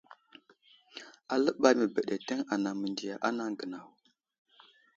Aləɓay 1.33 1.73
məbeɗeteŋ 1.79 2.39
anaŋ 2.53 2.73
mendiya 2.79 3.15
anaŋ 3.27 3.49
gənaw. 3.59 3.87